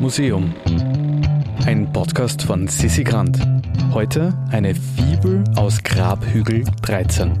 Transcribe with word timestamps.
Museum. 0.00 0.54
Ein 1.66 1.92
Podcast 1.92 2.42
von 2.42 2.68
Sissi 2.68 3.04
Grant. 3.04 3.38
Heute 3.92 4.36
eine 4.50 4.74
Fibel 4.74 5.42
aus 5.56 5.82
Grabhügel 5.82 6.64
13. 6.82 7.32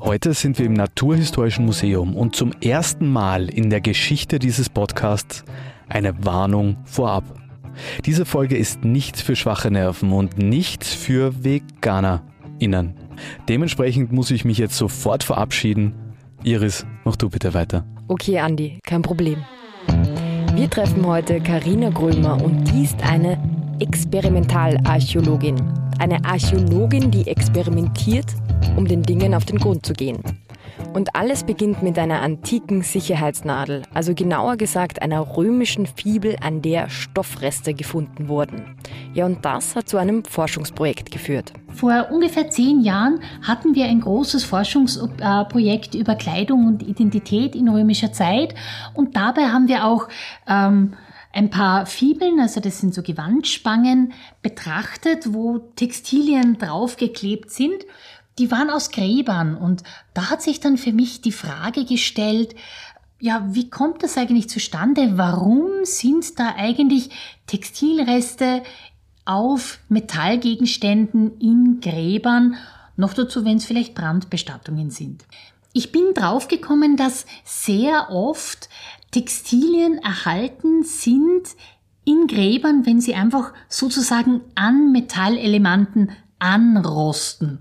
Heute 0.00 0.34
sind 0.34 0.58
wir 0.58 0.66
im 0.66 0.72
Naturhistorischen 0.72 1.66
Museum 1.66 2.16
und 2.16 2.34
zum 2.34 2.52
ersten 2.62 3.08
Mal 3.08 3.48
in 3.48 3.70
der 3.70 3.80
Geschichte 3.80 4.38
dieses 4.38 4.68
Podcasts 4.68 5.44
eine 5.88 6.24
Warnung 6.24 6.78
vorab. 6.84 7.24
Diese 8.06 8.24
Folge 8.24 8.56
ist 8.56 8.84
nichts 8.84 9.22
für 9.22 9.36
schwache 9.36 9.70
Nerven 9.70 10.12
und 10.12 10.38
nichts 10.38 10.92
für 10.92 11.44
VeganerInnen. 11.44 12.94
Dementsprechend 13.48 14.12
muss 14.12 14.30
ich 14.30 14.44
mich 14.44 14.58
jetzt 14.58 14.76
sofort 14.76 15.22
verabschieden. 15.22 15.94
Iris, 16.42 16.86
mach 17.04 17.16
du 17.16 17.28
bitte 17.28 17.54
weiter. 17.54 17.84
Okay, 18.08 18.38
Andi, 18.40 18.80
kein 18.82 19.02
Problem. 19.02 19.44
Wir 20.54 20.68
treffen 20.68 21.06
heute 21.06 21.40
Karina 21.40 21.90
Grömer 21.90 22.42
und 22.42 22.64
die 22.64 22.82
ist 22.82 23.00
eine 23.04 23.38
Experimentalarchäologin. 23.78 25.56
Eine 25.98 26.24
Archäologin, 26.24 27.10
die 27.10 27.26
experimentiert, 27.28 28.26
um 28.76 28.86
den 28.86 29.02
Dingen 29.02 29.34
auf 29.34 29.44
den 29.44 29.58
Grund 29.58 29.86
zu 29.86 29.92
gehen. 29.92 30.18
Und 30.92 31.14
alles 31.14 31.44
beginnt 31.44 31.82
mit 31.82 31.98
einer 31.98 32.20
antiken 32.20 32.82
Sicherheitsnadel, 32.82 33.82
also 33.94 34.12
genauer 34.14 34.56
gesagt 34.56 35.02
einer 35.02 35.36
römischen 35.36 35.86
Fibel, 35.86 36.36
an 36.40 36.62
der 36.62 36.90
Stoffreste 36.90 37.72
gefunden 37.72 38.28
wurden. 38.28 38.76
Ja, 39.14 39.26
und 39.26 39.44
das 39.44 39.76
hat 39.76 39.88
zu 39.88 39.98
einem 39.98 40.24
Forschungsprojekt 40.24 41.12
geführt. 41.12 41.52
Vor 41.72 42.08
ungefähr 42.10 42.50
zehn 42.50 42.80
Jahren 42.80 43.20
hatten 43.42 43.74
wir 43.74 43.86
ein 43.86 44.00
großes 44.00 44.44
Forschungsprojekt 44.44 45.94
über 45.94 46.14
Kleidung 46.14 46.66
und 46.66 46.82
Identität 46.82 47.54
in 47.54 47.68
römischer 47.68 48.12
Zeit. 48.12 48.54
Und 48.94 49.16
dabei 49.16 49.48
haben 49.48 49.68
wir 49.68 49.86
auch 49.86 50.08
ähm, 50.46 50.94
ein 51.32 51.50
paar 51.50 51.86
Fibeln, 51.86 52.40
also 52.40 52.60
das 52.60 52.80
sind 52.80 52.94
so 52.94 53.02
Gewandspangen, 53.02 54.12
betrachtet, 54.42 55.32
wo 55.32 55.58
Textilien 55.76 56.58
draufgeklebt 56.58 57.50
sind. 57.50 57.84
Die 58.38 58.50
waren 58.50 58.70
aus 58.70 58.90
Gräbern. 58.90 59.56
Und 59.56 59.82
da 60.14 60.30
hat 60.30 60.42
sich 60.42 60.60
dann 60.60 60.76
für 60.76 60.92
mich 60.92 61.20
die 61.20 61.32
Frage 61.32 61.84
gestellt, 61.84 62.54
ja, 63.22 63.46
wie 63.50 63.68
kommt 63.68 64.02
das 64.02 64.16
eigentlich 64.16 64.48
zustande? 64.48 65.18
Warum 65.18 65.84
sind 65.84 66.38
da 66.38 66.54
eigentlich 66.56 67.10
Textilreste 67.46 68.62
auf 69.24 69.78
Metallgegenständen 69.88 71.38
in 71.38 71.80
Gräbern? 71.80 72.56
Noch 72.96 73.14
dazu, 73.14 73.44
wenn 73.44 73.56
es 73.56 73.64
vielleicht 73.64 73.94
Brandbestattungen 73.94 74.90
sind. 74.90 75.24
Ich 75.72 75.92
bin 75.92 76.14
draufgekommen, 76.14 76.96
dass 76.96 77.26
sehr 77.44 78.10
oft 78.10 78.68
Textilien 79.10 79.98
erhalten 79.98 80.82
sind 80.84 81.48
in 82.04 82.26
Gräbern, 82.26 82.86
wenn 82.86 83.00
sie 83.00 83.14
einfach 83.14 83.52
sozusagen 83.68 84.40
an 84.54 84.92
Metallelementen 84.92 86.10
anrosten. 86.38 87.58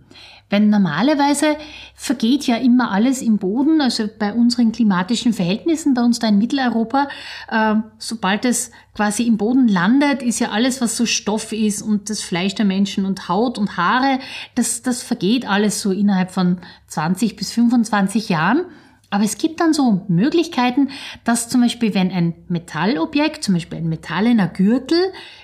Wenn 0.49 0.69
normalerweise 0.69 1.57
vergeht 1.93 2.47
ja 2.47 2.55
immer 2.55 2.91
alles 2.91 3.21
im 3.21 3.37
Boden, 3.37 3.81
also 3.81 4.07
bei 4.17 4.33
unseren 4.33 4.71
klimatischen 4.71 5.33
Verhältnissen, 5.33 5.93
bei 5.93 6.01
uns 6.01 6.17
da 6.17 6.27
in 6.27 6.39
Mitteleuropa, 6.39 7.07
äh, 7.49 7.75
sobald 7.99 8.45
es 8.45 8.71
quasi 8.95 9.23
im 9.23 9.37
Boden 9.37 9.67
landet, 9.67 10.23
ist 10.23 10.39
ja 10.39 10.49
alles, 10.49 10.81
was 10.81 10.97
so 10.97 11.05
Stoff 11.05 11.51
ist 11.51 11.81
und 11.83 12.09
das 12.09 12.21
Fleisch 12.21 12.55
der 12.55 12.65
Menschen 12.65 13.05
und 13.05 13.29
Haut 13.29 13.57
und 13.57 13.77
Haare, 13.77 14.19
das, 14.55 14.81
das 14.81 15.03
vergeht 15.03 15.47
alles 15.47 15.81
so 15.81 15.91
innerhalb 15.91 16.31
von 16.31 16.57
20 16.87 17.35
bis 17.35 17.51
25 17.51 18.29
Jahren. 18.29 18.65
Aber 19.11 19.23
es 19.23 19.39
gibt 19.39 19.59
dann 19.59 19.73
so 19.73 20.05
Möglichkeiten, 20.07 20.89
dass 21.23 21.49
zum 21.49 21.61
Beispiel, 21.61 21.95
wenn 21.95 22.11
ein 22.11 22.35
Metallobjekt, 22.47 23.43
zum 23.43 23.55
Beispiel 23.55 23.79
ein 23.79 23.89
metallener 23.89 24.47
Gürtel, 24.47 24.99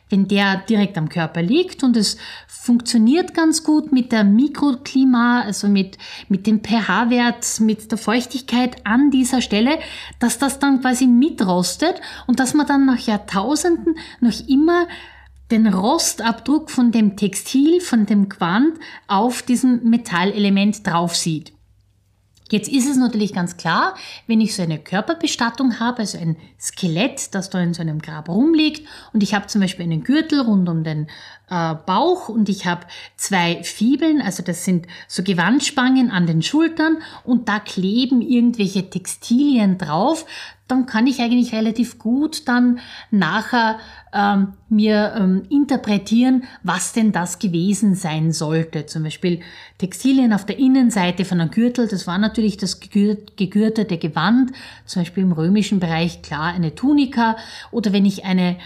wenn 0.09 0.27
der 0.27 0.57
direkt 0.69 0.99
am 0.99 1.09
Körper 1.09 1.41
liegt 1.41 1.83
und 1.83 1.97
es 1.97 2.17
funktioniert 2.47 3.33
ganz 3.33 3.63
gut 3.63 3.91
mit 3.91 4.11
der 4.11 4.23
Mikroklima, 4.23 5.41
also 5.41 5.67
mit, 5.67 5.97
mit 6.29 6.45
dem 6.45 6.63
pH-Wert, 6.63 7.59
mit 7.59 7.91
der 7.91 7.97
Feuchtigkeit 7.97 8.85
an 8.85 9.09
dieser 9.09 9.41
Stelle, 9.41 9.79
dass 10.19 10.37
das 10.37 10.59
dann 10.59 10.81
quasi 10.81 11.07
mitrostet 11.07 12.01
und 12.27 12.39
dass 12.39 12.53
man 12.53 12.67
dann 12.67 12.85
nach 12.85 12.99
Jahrtausenden 12.99 13.95
noch 14.19 14.47
immer 14.47 14.87
den 15.51 15.67
Rostabdruck 15.67 16.69
von 16.69 16.91
dem 16.91 17.17
Textil, 17.17 17.81
von 17.81 18.05
dem 18.05 18.29
Quant 18.29 18.79
auf 19.07 19.41
diesem 19.41 19.89
Metallelement 19.89 20.85
drauf 20.85 21.15
sieht. 21.15 21.54
Jetzt 22.51 22.69
ist 22.69 22.87
es 22.87 22.97
natürlich 22.97 23.33
ganz 23.33 23.57
klar, 23.57 23.95
wenn 24.27 24.39
ich 24.39 24.55
so 24.55 24.61
eine 24.61 24.77
Körperbestattung 24.77 25.79
habe, 25.79 25.99
also 25.99 26.19
ein 26.19 26.37
Skelett, 26.59 27.33
das 27.33 27.49
da 27.49 27.59
in 27.59 27.73
so 27.73 27.81
einem 27.81 28.01
Grab 28.01 28.29
rumliegt 28.29 28.87
und 29.13 29.23
ich 29.23 29.33
habe 29.33 29.47
zum 29.47 29.61
Beispiel 29.61 29.85
einen 29.85 30.03
Gürtel 30.03 30.41
rund 30.41 30.69
um 30.69 30.83
den 30.83 31.07
äh, 31.49 31.73
Bauch 31.73 32.29
und 32.29 32.47
ich 32.47 32.67
habe 32.67 32.85
zwei 33.17 33.63
Fibeln, 33.63 34.21
also 34.21 34.43
das 34.43 34.63
sind 34.63 34.85
so 35.07 35.23
Gewandspangen 35.23 36.11
an 36.11 36.27
den 36.27 36.43
Schultern 36.43 36.99
und 37.23 37.49
da 37.49 37.59
kleben 37.59 38.21
irgendwelche 38.21 38.91
Textilien 38.91 39.79
drauf, 39.79 40.27
dann 40.67 40.87
kann 40.87 41.05
ich 41.05 41.21
eigentlich 41.21 41.53
relativ 41.53 41.99
gut 41.99 42.47
dann 42.47 42.79
nachher 43.11 43.79
ähm, 44.13 44.53
mir 44.67 45.13
ähm, 45.15 45.43
interpretieren, 45.49 46.43
was 46.63 46.93
denn 46.93 47.11
das 47.11 47.37
gewesen 47.37 47.93
sein 47.93 48.31
sollte. 48.31 48.85
Zum 48.87 49.03
Beispiel 49.03 49.41
Textilien 49.77 50.33
auf 50.33 50.45
der 50.45 50.57
Innenseite 50.57 51.23
von 51.23 51.39
einem 51.39 51.51
Gürtel, 51.51 51.87
das 51.87 52.07
war 52.07 52.17
natürlich 52.17 52.57
das 52.57 52.79
gegürtete 52.79 53.97
Gewand, 53.97 54.53
zum 54.85 55.03
Beispiel 55.03 55.23
im 55.23 55.33
römischen 55.33 55.79
Bereich 55.79 56.23
klar 56.23 56.53
eine 56.53 56.73
Tunika 56.73 57.37
oder 57.71 57.93
wenn 57.93 58.05
ich 58.05 58.25
eine 58.25 58.57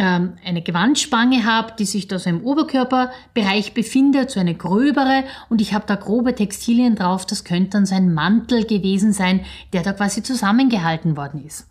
ähm, 0.00 0.32
eine 0.46 0.62
Gewandspange 0.62 1.44
habe, 1.44 1.74
die 1.78 1.84
sich 1.84 2.08
da 2.08 2.18
so 2.18 2.30
im 2.30 2.42
Oberkörperbereich 2.42 3.74
befindet, 3.74 4.30
so 4.30 4.40
eine 4.40 4.54
gröbere 4.54 5.24
und 5.50 5.60
ich 5.60 5.74
habe 5.74 5.84
da 5.86 5.94
grobe 5.94 6.34
Textilien 6.34 6.96
drauf, 6.96 7.26
das 7.26 7.44
könnte 7.44 7.70
dann 7.70 7.84
sein 7.84 8.14
Mantel 8.14 8.64
gewesen 8.64 9.12
sein, 9.12 9.44
der 9.74 9.82
da 9.82 9.92
quasi 9.92 10.22
zusammengehalten 10.22 11.18
worden 11.18 11.44
ist. 11.44 11.68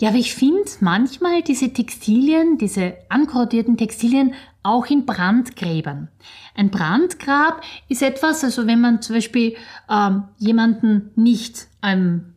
Ja, 0.00 0.08
aber 0.08 0.18
ich 0.18 0.34
finde 0.34 0.68
manchmal 0.80 1.42
diese 1.42 1.72
Textilien, 1.72 2.58
diese 2.58 2.94
ankorrodierten 3.08 3.76
Textilien 3.76 4.34
auch 4.64 4.86
in 4.86 5.06
Brandgräbern. 5.06 6.08
Ein 6.56 6.70
Brandgrab 6.70 7.62
ist 7.88 8.02
etwas, 8.02 8.42
also 8.42 8.66
wenn 8.66 8.80
man 8.80 9.00
zum 9.00 9.14
Beispiel 9.14 9.54
ähm, 9.88 10.24
jemanden 10.38 11.12
nicht 11.14 11.68
ähm, 11.84 12.34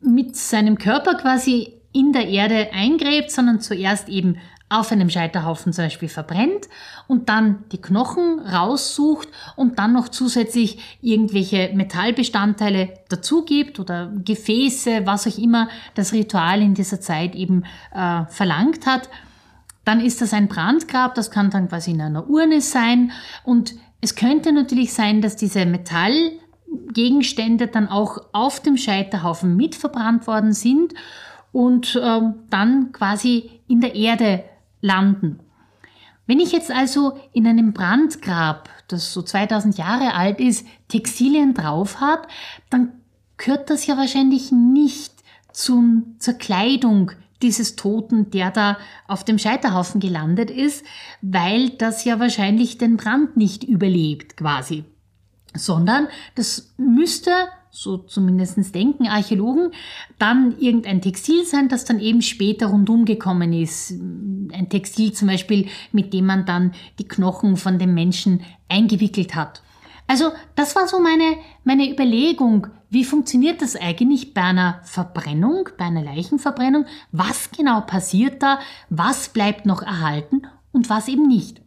mit 0.00 0.36
seinem 0.36 0.76
Körper 0.76 1.14
quasi 1.14 1.72
in 1.94 2.12
der 2.12 2.28
Erde 2.28 2.72
eingräbt, 2.72 3.30
sondern 3.30 3.60
zuerst 3.60 4.10
eben 4.10 4.36
auf 4.68 4.90
einem 4.90 5.08
Scheiterhaufen 5.08 5.72
zum 5.72 5.84
Beispiel 5.84 6.08
verbrennt 6.08 6.68
und 7.06 7.28
dann 7.28 7.62
die 7.70 7.80
Knochen 7.80 8.40
raussucht 8.40 9.28
und 9.56 9.78
dann 9.78 9.92
noch 9.92 10.08
zusätzlich 10.08 10.98
irgendwelche 11.00 11.70
Metallbestandteile 11.74 12.94
dazugibt 13.08 13.78
oder 13.78 14.12
Gefäße, 14.24 15.02
was 15.04 15.28
auch 15.28 15.38
immer 15.38 15.68
das 15.94 16.12
Ritual 16.12 16.60
in 16.60 16.74
dieser 16.74 17.00
Zeit 17.00 17.36
eben 17.36 17.62
äh, 17.94 18.24
verlangt 18.26 18.86
hat. 18.86 19.08
Dann 19.84 20.00
ist 20.00 20.20
das 20.20 20.32
ein 20.32 20.48
Brandgrab, 20.48 21.14
das 21.14 21.30
kann 21.30 21.50
dann 21.50 21.68
quasi 21.68 21.92
in 21.92 22.00
einer 22.00 22.28
Urne 22.28 22.60
sein 22.60 23.12
und 23.44 23.74
es 24.00 24.16
könnte 24.16 24.52
natürlich 24.52 24.92
sein, 24.92 25.22
dass 25.22 25.36
diese 25.36 25.66
Metallgegenstände 25.66 27.68
dann 27.68 27.88
auch 27.88 28.18
auf 28.32 28.60
dem 28.60 28.76
Scheiterhaufen 28.76 29.56
mitverbrannt 29.56 30.26
worden 30.26 30.52
sind 30.52 30.94
und 31.54 31.98
ähm, 32.02 32.34
dann 32.50 32.90
quasi 32.90 33.60
in 33.68 33.80
der 33.80 33.94
Erde 33.94 34.42
landen. 34.80 35.38
Wenn 36.26 36.40
ich 36.40 36.50
jetzt 36.50 36.72
also 36.72 37.16
in 37.32 37.46
einem 37.46 37.72
Brandgrab, 37.72 38.68
das 38.88 39.12
so 39.12 39.22
2000 39.22 39.78
Jahre 39.78 40.14
alt 40.14 40.40
ist, 40.40 40.66
Textilien 40.88 41.54
drauf 41.54 42.00
habe, 42.00 42.26
dann 42.70 42.92
gehört 43.36 43.70
das 43.70 43.86
ja 43.86 43.96
wahrscheinlich 43.96 44.50
nicht 44.50 45.12
zum, 45.52 46.16
zur 46.18 46.34
Kleidung 46.34 47.12
dieses 47.40 47.76
Toten, 47.76 48.30
der 48.30 48.50
da 48.50 48.76
auf 49.06 49.22
dem 49.22 49.38
Scheiterhaufen 49.38 50.00
gelandet 50.00 50.50
ist, 50.50 50.84
weil 51.22 51.70
das 51.70 52.04
ja 52.04 52.18
wahrscheinlich 52.18 52.78
den 52.78 52.96
Brand 52.96 53.36
nicht 53.36 53.62
überlebt 53.62 54.36
quasi, 54.36 54.84
sondern 55.54 56.08
das 56.34 56.74
müsste 56.78 57.30
so 57.74 57.98
zumindest 57.98 58.74
denken 58.74 59.08
Archäologen, 59.08 59.72
dann 60.18 60.56
irgendein 60.58 61.02
Textil 61.02 61.44
sein, 61.44 61.68
das 61.68 61.84
dann 61.84 61.98
eben 61.98 62.22
später 62.22 62.66
rundum 62.68 63.04
gekommen 63.04 63.52
ist. 63.52 63.90
Ein 64.52 64.68
Textil 64.70 65.12
zum 65.12 65.28
Beispiel, 65.28 65.66
mit 65.90 66.12
dem 66.14 66.26
man 66.26 66.46
dann 66.46 66.72
die 66.98 67.08
Knochen 67.08 67.56
von 67.56 67.78
dem 67.78 67.92
Menschen 67.92 68.42
eingewickelt 68.68 69.34
hat. 69.34 69.62
Also 70.06 70.30
das 70.54 70.76
war 70.76 70.86
so 70.86 71.00
meine, 71.00 71.36
meine 71.64 71.90
Überlegung, 71.90 72.68
wie 72.90 73.04
funktioniert 73.04 73.60
das 73.60 73.74
eigentlich 73.74 74.34
bei 74.34 74.42
einer 74.42 74.80
Verbrennung, 74.84 75.68
bei 75.76 75.86
einer 75.86 76.02
Leichenverbrennung? 76.02 76.86
Was 77.10 77.50
genau 77.50 77.80
passiert 77.80 78.40
da? 78.42 78.60
Was 78.88 79.30
bleibt 79.30 79.66
noch 79.66 79.82
erhalten 79.82 80.42
und 80.72 80.90
was 80.90 81.08
eben 81.08 81.26
nicht? 81.26 81.63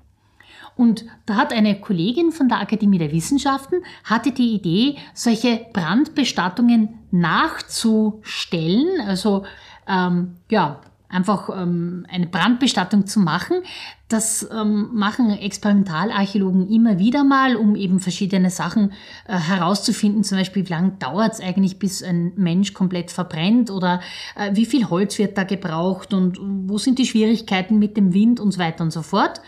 Und 0.78 1.06
da 1.26 1.36
hat 1.36 1.52
eine 1.52 1.80
Kollegin 1.82 2.32
von 2.32 2.48
der 2.48 2.62
Akademie 2.62 3.00
der 3.00 3.12
Wissenschaften 3.12 3.78
hatte 4.04 4.32
die 4.32 4.54
Idee, 4.54 4.98
solche 5.14 5.66
Brandbestattungen 5.74 7.00
nachzustellen, 7.12 9.02
also 9.02 9.44
ähm, 9.88 10.36
ja, 10.50 10.80
einfach 11.10 11.50
ähm, 11.50 12.06
eine 12.10 12.28
Brandbestattung 12.28 13.08
zu 13.08 13.20
machen. 13.20 13.62
Das 14.10 14.48
ähm, 14.52 14.90
machen 14.94 15.32
Experimentalarchäologen 15.32 16.70
immer 16.70 17.00
wieder 17.00 17.24
mal, 17.24 17.56
um 17.56 17.76
eben 17.76 18.00
verschiedene 18.00 18.50
Sachen 18.50 18.92
äh, 19.28 19.38
herauszufinden. 19.38 20.24
Zum 20.24 20.38
Beispiel, 20.38 20.66
wie 20.66 20.72
lange 20.72 20.92
dauert 21.00 21.34
es 21.34 21.40
eigentlich, 21.40 21.80
bis 21.80 22.04
ein 22.04 22.34
Mensch 22.36 22.74
komplett 22.74 23.12
verbrennt 23.12 23.70
oder 23.70 24.02
äh, 24.36 24.56
wie 24.56 24.66
viel 24.66 24.90
Holz 24.90 25.18
wird 25.18 25.38
da 25.38 25.44
gebraucht 25.44 26.14
und 26.14 26.40
wo 26.42 26.78
sind 26.78 27.00
die 27.00 27.06
Schwierigkeiten 27.06 27.80
mit 27.80 27.98
dem 27.98 28.14
Wind 28.14 28.40
und 28.40 28.52
so 28.52 28.60
weiter 28.60 28.84
und 28.84 28.92
so 28.92 29.02
fort. 29.02 29.42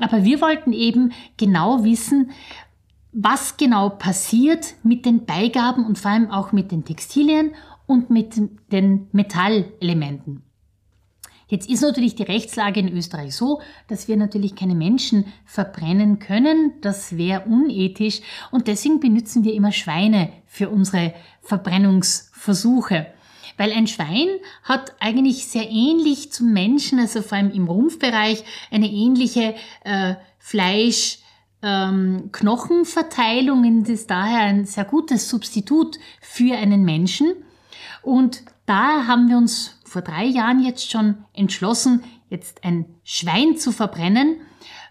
Aber 0.00 0.24
wir 0.24 0.40
wollten 0.40 0.72
eben 0.72 1.12
genau 1.36 1.84
wissen, 1.84 2.30
was 3.12 3.56
genau 3.56 3.90
passiert 3.90 4.74
mit 4.82 5.04
den 5.04 5.26
Beigaben 5.26 5.84
und 5.84 5.98
vor 5.98 6.10
allem 6.10 6.30
auch 6.30 6.52
mit 6.52 6.70
den 6.72 6.84
Textilien 6.84 7.52
und 7.86 8.10
mit 8.10 8.40
den 8.70 9.08
Metallelementen. 9.12 10.42
Jetzt 11.48 11.68
ist 11.68 11.82
natürlich 11.82 12.14
die 12.14 12.22
Rechtslage 12.22 12.78
in 12.78 12.96
Österreich 12.96 13.34
so, 13.34 13.60
dass 13.88 14.06
wir 14.06 14.16
natürlich 14.16 14.54
keine 14.54 14.76
Menschen 14.76 15.24
verbrennen 15.44 16.20
können. 16.20 16.74
Das 16.80 17.16
wäre 17.16 17.44
unethisch. 17.46 18.20
Und 18.52 18.68
deswegen 18.68 19.00
benutzen 19.00 19.42
wir 19.42 19.52
immer 19.54 19.72
Schweine 19.72 20.30
für 20.46 20.70
unsere 20.70 21.12
Verbrennungsversuche. 21.42 23.08
Weil 23.60 23.74
ein 23.74 23.86
Schwein 23.86 24.28
hat 24.62 24.94
eigentlich 25.00 25.46
sehr 25.46 25.68
ähnlich 25.68 26.32
zum 26.32 26.50
Menschen, 26.50 26.98
also 26.98 27.20
vor 27.20 27.36
allem 27.36 27.50
im 27.50 27.68
Rumpfbereich, 27.68 28.42
eine 28.70 28.90
ähnliche 28.90 29.54
äh, 29.84 30.14
Fleisch- 30.38 31.18
ähm, 31.60 32.30
Knochenverteilung 32.32 33.66
und 33.66 33.86
ist 33.90 34.10
daher 34.10 34.40
ein 34.40 34.64
sehr 34.64 34.86
gutes 34.86 35.28
Substitut 35.28 35.98
für 36.22 36.56
einen 36.56 36.86
Menschen. 36.86 37.34
Und 38.00 38.44
da 38.64 39.06
haben 39.06 39.28
wir 39.28 39.36
uns 39.36 39.78
vor 39.84 40.00
drei 40.00 40.24
Jahren 40.24 40.64
jetzt 40.64 40.90
schon 40.90 41.26
entschlossen, 41.34 42.02
jetzt 42.30 42.64
ein 42.64 42.86
Schwein 43.04 43.58
zu 43.58 43.72
verbrennen. 43.72 44.40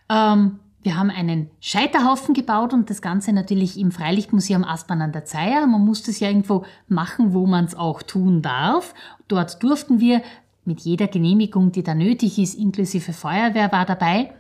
Ähm, 0.10 0.60
wir 0.82 0.98
haben 0.98 1.10
einen 1.10 1.50
Scheiterhaufen 1.60 2.34
gebaut 2.34 2.74
und 2.74 2.90
das 2.90 3.02
Ganze 3.02 3.34
natürlich 3.34 3.78
im 3.78 3.92
Freilichtmuseum 3.92 4.64
Aspern 4.64 5.02
an 5.02 5.12
der 5.12 5.26
Zeier. 5.26 5.68
Man 5.68 5.86
muss 5.86 6.04
das 6.04 6.20
ja 6.22 6.30
irgendwo 6.30 6.64
machen, 6.88 7.34
wo 7.34 7.46
man 7.46 7.66
es 7.66 7.76
auch 7.76 8.02
tun 8.02 8.42
darf. 8.42 8.94
Dort 9.28 9.62
durften 9.62 10.00
wir 10.00 10.22
mit 10.64 10.82
jeder 10.82 11.08
Genehmigung, 11.08 11.72
die 11.72 11.84
da 11.84 11.96
nötig 11.96 12.40
ist, 12.40 12.56
inklusive 12.56 13.12
Feuerwehr 13.12 13.72
war 13.72 13.86
dabei. 13.86 14.32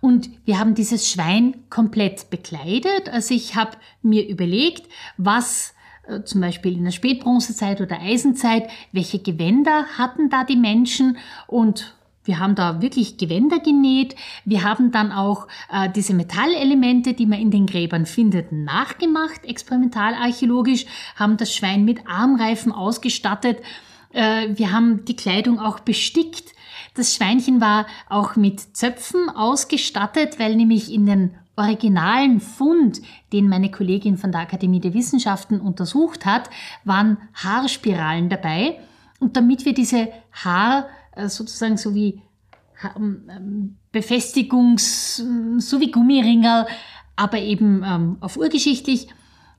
Und 0.00 0.30
wir 0.44 0.58
haben 0.58 0.74
dieses 0.74 1.08
Schwein 1.08 1.54
komplett 1.70 2.28
bekleidet. 2.28 3.08
Also 3.08 3.34
ich 3.34 3.54
habe 3.54 3.76
mir 4.02 4.26
überlegt, 4.26 4.88
was 5.16 5.74
äh, 6.08 6.24
zum 6.24 6.40
Beispiel 6.40 6.76
in 6.76 6.84
der 6.84 6.90
Spätbronzezeit 6.90 7.80
oder 7.80 8.00
Eisenzeit, 8.00 8.68
welche 8.90 9.20
Gewänder 9.20 9.84
hatten 9.96 10.28
da 10.28 10.42
die 10.42 10.56
Menschen 10.56 11.18
und 11.46 11.94
wir 12.24 12.38
haben 12.38 12.54
da 12.54 12.80
wirklich 12.80 13.16
Gewänder 13.16 13.58
genäht. 13.58 14.14
Wir 14.44 14.62
haben 14.62 14.92
dann 14.92 15.10
auch 15.10 15.48
äh, 15.72 15.90
diese 15.90 16.14
Metallelemente, 16.14 17.14
die 17.14 17.26
man 17.26 17.40
in 17.40 17.50
den 17.50 17.66
Gräbern 17.66 18.06
findet, 18.06 18.52
nachgemacht, 18.52 19.44
experimentalarchäologisch, 19.44 20.86
haben 21.16 21.36
das 21.36 21.54
Schwein 21.54 21.84
mit 21.84 22.06
Armreifen 22.06 22.70
ausgestattet. 22.72 23.60
Äh, 24.12 24.48
wir 24.54 24.72
haben 24.72 25.04
die 25.04 25.16
Kleidung 25.16 25.58
auch 25.58 25.80
bestickt. 25.80 26.52
Das 26.94 27.14
Schweinchen 27.14 27.60
war 27.60 27.86
auch 28.08 28.36
mit 28.36 28.60
Zöpfen 28.76 29.28
ausgestattet, 29.30 30.38
weil 30.38 30.54
nämlich 30.54 30.92
in 30.92 31.06
den 31.06 31.34
originalen 31.56 32.40
Fund, 32.40 33.00
den 33.32 33.48
meine 33.48 33.70
Kollegin 33.70 34.16
von 34.16 34.32
der 34.32 34.42
Akademie 34.42 34.80
der 34.80 34.94
Wissenschaften 34.94 35.60
untersucht 35.60 36.24
hat, 36.24 36.50
waren 36.84 37.18
Haarspiralen 37.34 38.28
dabei. 38.28 38.78
Und 39.20 39.36
damit 39.36 39.64
wir 39.64 39.74
diese 39.74 40.08
Haar 40.32 40.86
sozusagen 41.16 41.76
so 41.76 41.94
wie 41.94 42.22
ähm, 42.96 43.22
ähm, 43.28 43.76
Befestigungs, 43.92 45.22
so 45.58 45.80
wie 45.80 45.90
Gummiringel, 45.90 46.66
aber 47.16 47.38
eben 47.38 47.84
ähm, 47.84 48.16
auf 48.20 48.36
urgeschichtlich, 48.36 49.08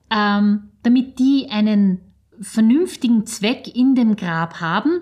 damit 0.09 1.17
die 1.17 1.47
einen 1.49 1.99
vernünftigen 2.39 3.25
Zweck 3.25 3.75
in 3.75 3.95
dem 3.95 4.15
Grab 4.15 4.61
haben, 4.61 5.01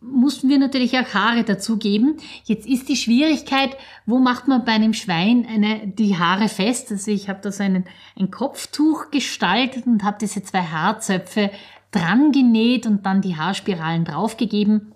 mussten 0.00 0.48
wir 0.48 0.58
natürlich 0.58 0.98
auch 0.98 1.14
Haare 1.14 1.44
dazugeben. 1.44 2.16
Jetzt 2.44 2.66
ist 2.66 2.88
die 2.88 2.96
Schwierigkeit, 2.96 3.76
wo 4.06 4.18
macht 4.18 4.48
man 4.48 4.64
bei 4.64 4.72
einem 4.72 4.94
Schwein 4.94 5.46
eine, 5.46 5.86
die 5.86 6.16
Haare 6.16 6.48
fest? 6.48 6.90
Also 6.90 7.10
ich 7.10 7.28
habe 7.28 7.40
da 7.42 7.52
so 7.52 7.62
einen, 7.62 7.84
ein 8.18 8.30
Kopftuch 8.30 9.10
gestaltet 9.10 9.86
und 9.86 10.02
habe 10.02 10.18
diese 10.20 10.42
zwei 10.42 10.62
Haarzöpfe 10.62 11.50
dran 11.90 12.32
genäht 12.32 12.86
und 12.86 13.04
dann 13.04 13.20
die 13.20 13.36
Haarspiralen 13.36 14.04
draufgegeben. 14.04 14.92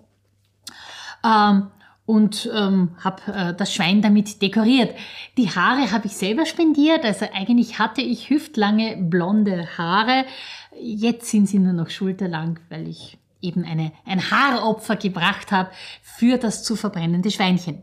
Ähm, 1.25 1.67
und 2.05 2.49
ähm, 2.53 2.91
habe 3.03 3.33
äh, 3.33 3.53
das 3.55 3.73
Schwein 3.73 4.01
damit 4.01 4.41
dekoriert. 4.41 4.95
Die 5.37 5.49
Haare 5.49 5.91
habe 5.91 6.05
ich 6.05 6.15
selber 6.15 6.45
spendiert, 6.45 7.03
also 7.03 7.25
eigentlich 7.33 7.79
hatte 7.79 8.01
ich 8.01 8.29
hüftlange 8.29 8.97
blonde 8.97 9.67
Haare. 9.77 10.25
Jetzt 10.79 11.31
sind 11.31 11.47
sie 11.47 11.57
nur 11.57 11.73
noch 11.73 11.89
schulterlang, 11.89 12.59
weil 12.69 12.87
ich 12.87 13.17
eben 13.41 13.63
eine, 13.63 13.91
ein 14.05 14.29
Haaropfer 14.29 14.97
gebracht 14.97 15.51
habe 15.51 15.71
für 16.03 16.37
das 16.37 16.63
zu 16.63 16.75
verbrennende 16.75 17.31
Schweinchen. 17.31 17.81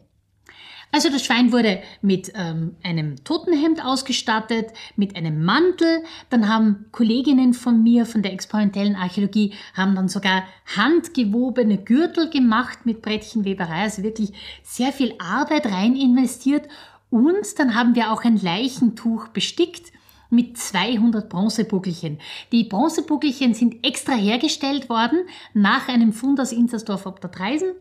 Also 0.94 1.08
das 1.08 1.24
Schwein 1.24 1.52
wurde 1.52 1.82
mit 2.02 2.32
ähm, 2.34 2.76
einem 2.82 3.24
Totenhemd 3.24 3.82
ausgestattet, 3.82 4.72
mit 4.94 5.16
einem 5.16 5.42
Mantel. 5.42 6.04
Dann 6.28 6.48
haben 6.50 6.84
Kolleginnen 6.92 7.54
von 7.54 7.82
mir 7.82 8.04
von 8.04 8.22
der 8.22 8.34
experimentellen 8.34 8.94
Archäologie 8.94 9.54
haben 9.74 9.94
dann 9.94 10.10
sogar 10.10 10.44
handgewobene 10.76 11.78
Gürtel 11.78 12.28
gemacht 12.28 12.84
mit 12.84 13.00
Brettchenweberei, 13.00 13.84
also 13.84 14.02
wirklich 14.02 14.34
sehr 14.62 14.92
viel 14.92 15.14
Arbeit 15.18 15.64
rein 15.64 15.96
investiert. 15.96 16.68
Und 17.08 17.58
dann 17.58 17.74
haben 17.74 17.94
wir 17.94 18.12
auch 18.12 18.24
ein 18.24 18.36
Leichentuch 18.36 19.28
bestickt 19.28 19.92
mit 20.28 20.58
200 20.58 21.28
Bronzebuckelchen. 21.30 22.18
Die 22.52 22.64
Bronzebuckelchen 22.64 23.54
sind 23.54 23.86
extra 23.86 24.12
hergestellt 24.12 24.90
worden 24.90 25.24
nach 25.54 25.88
einem 25.88 26.12
Fund 26.12 26.38
aus 26.38 26.52
Inzersdorf 26.52 27.06
ob 27.06 27.22
der 27.22 27.30
Treisen. 27.30 27.72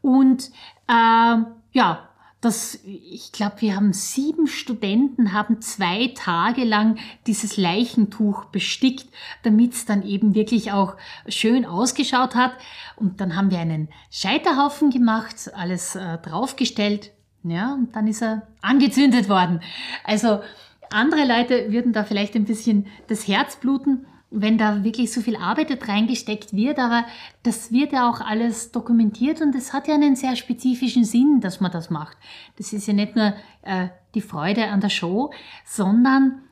Und 0.00 0.50
äh, 0.88 1.36
ja, 1.72 2.09
das, 2.40 2.78
ich 2.84 3.32
glaube, 3.32 3.60
wir 3.60 3.76
haben 3.76 3.92
sieben 3.92 4.46
Studenten, 4.46 5.34
haben 5.34 5.60
zwei 5.60 6.12
Tage 6.14 6.64
lang 6.64 6.98
dieses 7.26 7.58
Leichentuch 7.58 8.46
bestickt, 8.46 9.06
damit 9.42 9.74
es 9.74 9.84
dann 9.84 10.02
eben 10.02 10.34
wirklich 10.34 10.72
auch 10.72 10.96
schön 11.28 11.66
ausgeschaut 11.66 12.34
hat. 12.34 12.52
Und 12.96 13.20
dann 13.20 13.36
haben 13.36 13.50
wir 13.50 13.58
einen 13.58 13.88
Scheiterhaufen 14.10 14.90
gemacht, 14.90 15.50
alles 15.54 15.96
äh, 15.96 16.16
draufgestellt, 16.18 17.12
ja, 17.42 17.74
und 17.74 17.94
dann 17.94 18.06
ist 18.06 18.22
er 18.22 18.48
angezündet 18.62 19.28
worden. 19.28 19.60
Also 20.04 20.40
andere 20.90 21.26
Leute 21.26 21.72
würden 21.72 21.92
da 21.92 22.04
vielleicht 22.04 22.34
ein 22.36 22.44
bisschen 22.44 22.86
das 23.08 23.28
Herz 23.28 23.56
bluten, 23.56 24.06
wenn 24.30 24.58
da 24.58 24.84
wirklich 24.84 25.12
so 25.12 25.20
viel 25.20 25.36
Arbeit 25.36 25.88
reingesteckt 25.88 26.52
wird, 26.52 26.78
aber 26.78 27.04
das 27.42 27.72
wird 27.72 27.92
ja 27.92 28.08
auch 28.08 28.20
alles 28.20 28.70
dokumentiert 28.70 29.40
und 29.40 29.54
es 29.54 29.72
hat 29.72 29.88
ja 29.88 29.94
einen 29.94 30.14
sehr 30.14 30.36
spezifischen 30.36 31.04
Sinn, 31.04 31.40
dass 31.40 31.60
man 31.60 31.72
das 31.72 31.90
macht. 31.90 32.16
Das 32.56 32.72
ist 32.72 32.86
ja 32.86 32.92
nicht 32.94 33.16
nur 33.16 33.34
äh, 33.62 33.88
die 34.14 34.20
Freude 34.20 34.68
an 34.68 34.80
der 34.80 34.88
Show, 34.88 35.32
sondern 35.64 36.42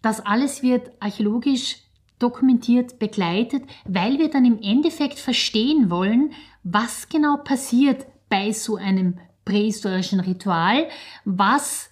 das 0.00 0.24
alles 0.24 0.62
wird 0.62 0.90
archäologisch 1.00 1.78
dokumentiert, 2.18 2.98
begleitet, 2.98 3.64
weil 3.84 4.18
wir 4.18 4.30
dann 4.30 4.46
im 4.46 4.60
Endeffekt 4.62 5.18
verstehen 5.18 5.90
wollen, 5.90 6.32
was 6.62 7.08
genau 7.08 7.36
passiert 7.36 8.06
bei 8.30 8.52
so 8.52 8.76
einem 8.76 9.18
prähistorischen 9.44 10.20
Ritual, 10.20 10.88
was 11.24 11.90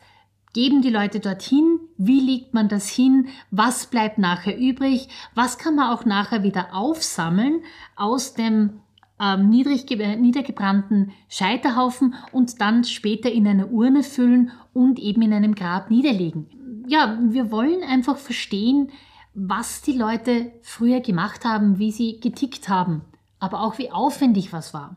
geben 0.55 0.81
die 0.81 0.91
Leute 0.91 1.21
dorthin, 1.21 1.81
wie 1.97 2.21
legt 2.21 2.55
man 2.55 2.69
das 2.69 2.89
hin, 2.89 3.29
was 3.51 3.87
bleibt 3.87 4.19
nachher 4.19 4.59
übrig, 4.59 5.09
was 5.35 5.59
kann 5.59 5.77
man 5.77 5.93
auch 5.93 6.05
nachher 6.05 6.43
wieder 6.43 6.75
aufsammeln 6.75 7.63
aus 7.97 8.35
dem 8.35 8.81
ähm, 9.21 9.49
niedrig, 9.49 9.87
niedergebrannten 9.89 11.13
Scheiterhaufen 11.29 12.15
und 12.33 12.61
dann 12.61 12.85
später 12.85 13.31
in 13.31 13.47
eine 13.47 13.69
Urne 13.69 14.03
füllen 14.03 14.51
und 14.73 14.99
eben 14.99 15.23
in 15.23 15.33
einem 15.33 15.55
Grab 15.55 15.91
niederlegen. 15.91 16.85
Ja, 16.89 17.19
wir 17.23 17.51
wollen 17.51 17.83
einfach 17.83 18.17
verstehen, 18.17 18.91
was 19.35 19.83
die 19.83 19.97
Leute 19.97 20.53
früher 20.63 21.01
gemacht 21.01 21.45
haben, 21.45 21.79
wie 21.79 21.91
sie 21.91 22.21
getickt 22.21 22.69
haben, 22.69 23.03
aber 23.39 23.63
auch 23.63 23.79
wie 23.79 23.91
aufwendig 23.91 24.53
was 24.53 24.75
war. 24.75 24.97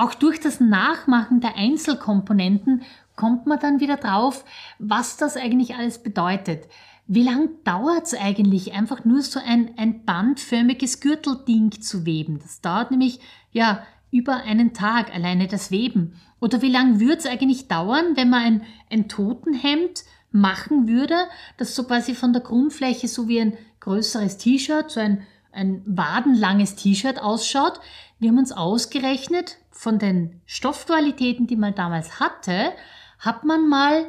Auch 0.00 0.14
durch 0.14 0.40
das 0.40 0.60
Nachmachen 0.60 1.42
der 1.42 1.56
Einzelkomponenten 1.56 2.84
kommt 3.16 3.46
man 3.46 3.58
dann 3.58 3.80
wieder 3.80 3.98
drauf, 3.98 4.46
was 4.78 5.18
das 5.18 5.36
eigentlich 5.36 5.74
alles 5.74 6.02
bedeutet. 6.02 6.68
Wie 7.06 7.22
lang 7.22 7.50
dauert 7.64 8.06
es 8.06 8.14
eigentlich, 8.14 8.72
einfach 8.72 9.04
nur 9.04 9.20
so 9.20 9.38
ein, 9.44 9.72
ein 9.76 10.06
bandförmiges 10.06 11.00
Gürtelding 11.00 11.82
zu 11.82 12.06
weben? 12.06 12.38
Das 12.38 12.62
dauert 12.62 12.90
nämlich 12.90 13.20
ja 13.52 13.82
über 14.10 14.36
einen 14.36 14.72
Tag 14.72 15.14
alleine 15.14 15.48
das 15.48 15.70
Weben. 15.70 16.14
Oder 16.40 16.62
wie 16.62 16.70
lang 16.70 16.98
würde 16.98 17.18
es 17.18 17.26
eigentlich 17.26 17.68
dauern, 17.68 18.16
wenn 18.16 18.30
man 18.30 18.42
ein, 18.42 18.62
ein 18.90 19.06
Totenhemd 19.06 20.04
machen 20.32 20.88
würde, 20.88 21.26
das 21.58 21.74
so 21.74 21.84
quasi 21.84 22.14
von 22.14 22.32
der 22.32 22.40
Grundfläche 22.40 23.06
so 23.06 23.28
wie 23.28 23.42
ein 23.42 23.58
größeres 23.80 24.38
T-Shirt, 24.38 24.90
so 24.90 24.98
ein, 24.98 25.26
ein 25.52 25.82
wadenlanges 25.84 26.74
T-Shirt 26.74 27.20
ausschaut? 27.20 27.80
Wir 28.18 28.30
haben 28.30 28.38
uns 28.38 28.52
ausgerechnet, 28.52 29.58
von 29.70 29.98
den 29.98 30.40
Stoffqualitäten, 30.46 31.46
die 31.46 31.56
man 31.56 31.74
damals 31.74 32.20
hatte, 32.20 32.72
hat 33.18 33.44
man 33.44 33.68
mal 33.68 34.06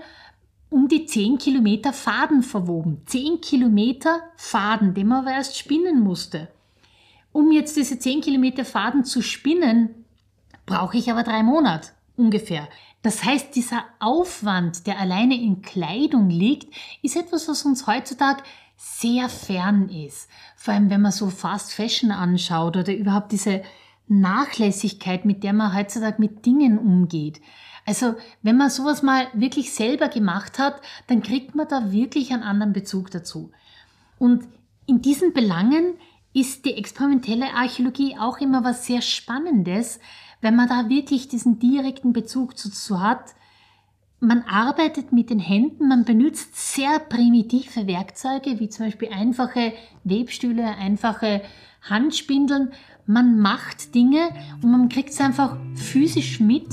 um 0.69 0.87
die 0.87 1.05
10 1.05 1.37
Kilometer 1.37 1.93
Faden 1.93 2.43
verwoben. 2.43 3.01
10 3.05 3.41
Kilometer 3.41 4.21
Faden, 4.37 4.93
den 4.93 5.07
man 5.07 5.19
aber 5.19 5.35
erst 5.35 5.57
spinnen 5.57 5.99
musste. 5.99 6.47
Um 7.33 7.51
jetzt 7.51 7.75
diese 7.77 7.99
10 7.99 8.21
Kilometer 8.21 8.65
Faden 8.65 9.03
zu 9.03 9.21
spinnen, 9.21 10.05
brauche 10.65 10.97
ich 10.97 11.11
aber 11.11 11.23
drei 11.23 11.43
Monate 11.43 11.89
ungefähr. 12.15 12.67
Das 13.01 13.23
heißt, 13.23 13.55
dieser 13.55 13.83
Aufwand, 13.99 14.85
der 14.87 14.99
alleine 14.99 15.35
in 15.35 15.61
Kleidung 15.61 16.29
liegt, 16.29 16.73
ist 17.01 17.15
etwas, 17.15 17.47
was 17.47 17.65
uns 17.65 17.87
heutzutage 17.87 18.43
sehr 18.77 19.29
fern 19.29 19.89
ist. 19.89 20.29
Vor 20.55 20.73
allem, 20.73 20.89
wenn 20.89 21.01
man 21.01 21.11
so 21.11 21.29
Fast 21.29 21.73
Fashion 21.73 22.11
anschaut 22.11 22.77
oder 22.77 22.93
überhaupt 22.93 23.31
diese 23.31 23.63
Nachlässigkeit, 24.11 25.25
mit 25.25 25.43
der 25.43 25.53
man 25.53 25.75
heutzutage 25.75 26.19
mit 26.19 26.45
Dingen 26.45 26.77
umgeht. 26.77 27.41
Also, 27.85 28.15
wenn 28.41 28.57
man 28.57 28.69
sowas 28.69 29.01
mal 29.01 29.27
wirklich 29.33 29.73
selber 29.73 30.09
gemacht 30.09 30.59
hat, 30.59 30.81
dann 31.07 31.23
kriegt 31.23 31.55
man 31.55 31.67
da 31.67 31.91
wirklich 31.91 32.31
einen 32.31 32.43
anderen 32.43 32.73
Bezug 32.73 33.09
dazu. 33.09 33.51
Und 34.19 34.43
in 34.85 35.01
diesen 35.01 35.33
Belangen 35.33 35.95
ist 36.33 36.65
die 36.65 36.75
experimentelle 36.75 37.53
Archäologie 37.53 38.17
auch 38.19 38.39
immer 38.39 38.63
was 38.63 38.85
sehr 38.85 39.01
Spannendes, 39.01 39.99
wenn 40.41 40.55
man 40.55 40.67
da 40.67 40.89
wirklich 40.89 41.27
diesen 41.27 41.59
direkten 41.59 42.13
Bezug 42.13 42.55
dazu 42.55 43.01
hat. 43.01 43.33
Man 44.19 44.43
arbeitet 44.43 45.11
mit 45.11 45.29
den 45.29 45.39
Händen, 45.39 45.87
man 45.87 46.05
benutzt 46.05 46.55
sehr 46.73 46.99
primitive 46.99 47.87
Werkzeuge, 47.87 48.59
wie 48.59 48.69
zum 48.69 48.85
Beispiel 48.85 49.09
einfache 49.09 49.73
Webstühle, 50.03 50.75
einfache 50.75 51.41
Handspindeln. 51.81 52.73
Man 53.05 53.39
macht 53.39 53.93
Dinge 53.95 54.29
und 54.61 54.71
man 54.71 54.89
kriegt 54.89 55.09
es 55.09 55.19
einfach 55.19 55.57
physisch 55.75 56.39
mit, 56.39 56.67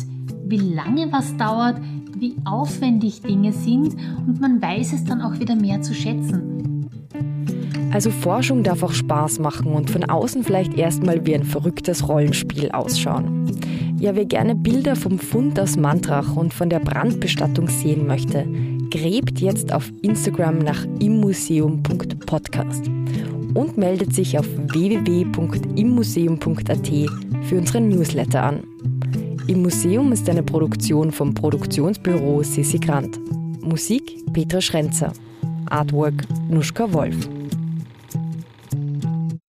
wie 0.46 0.58
lange 0.58 1.10
was 1.12 1.36
dauert, 1.36 1.80
wie 2.16 2.36
aufwendig 2.44 3.22
Dinge 3.22 3.52
sind 3.52 3.94
und 4.26 4.40
man 4.40 4.60
weiß 4.60 4.92
es 4.92 5.04
dann 5.04 5.22
auch 5.22 5.38
wieder 5.38 5.54
mehr 5.54 5.80
zu 5.82 5.94
schätzen. 5.94 6.88
Also 7.90 8.10
Forschung 8.10 8.62
darf 8.62 8.82
auch 8.82 8.92
Spaß 8.92 9.38
machen 9.38 9.72
und 9.72 9.90
von 9.90 10.04
außen 10.04 10.44
vielleicht 10.44 10.74
erstmal 10.74 11.24
wie 11.26 11.34
ein 11.34 11.44
verrücktes 11.44 12.06
Rollenspiel 12.06 12.70
ausschauen. 12.70 13.46
Ja, 13.98 14.14
wer 14.14 14.26
gerne 14.26 14.54
Bilder 14.54 14.94
vom 14.94 15.18
Fund 15.18 15.58
aus 15.58 15.76
Mantrach 15.76 16.36
und 16.36 16.52
von 16.52 16.68
der 16.68 16.80
Brandbestattung 16.80 17.68
sehen 17.68 18.06
möchte, 18.06 18.46
gräbt 18.90 19.40
jetzt 19.40 19.72
auf 19.72 19.90
Instagram 20.02 20.58
nach 20.58 20.84
immuseum.podcast 21.00 22.90
und 23.58 23.76
meldet 23.76 24.14
sich 24.14 24.38
auf 24.38 24.46
www.immuseum.at 24.46 26.88
für 27.42 27.58
unseren 27.58 27.88
Newsletter 27.88 28.44
an. 28.44 28.62
Im 29.48 29.62
Museum 29.62 30.12
ist 30.12 30.30
eine 30.30 30.44
Produktion 30.44 31.10
vom 31.10 31.34
Produktionsbüro 31.34 32.44
Sissi 32.44 32.78
Grant. 32.78 33.18
Musik 33.60 34.24
Petra 34.32 34.60
Schrenzer. 34.60 35.12
Artwork 35.70 36.24
Nuschka 36.48 36.92
Wolf. 36.92 37.28